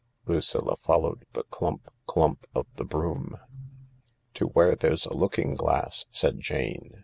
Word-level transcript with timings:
Lucilla 0.25 0.77
followed 0.77 1.27
the 1.33 1.43
clump, 1.51 1.87
clump 2.07 2.47
of 2.55 2.65
the 2.75 2.83
broom." 2.83 3.37
To 4.33 4.47
where 4.47 4.75
there's 4.75 5.05
a 5.05 5.13
looking 5.13 5.53
glass," 5.53 6.07
said 6.09 6.39
Jane. 6.39 6.97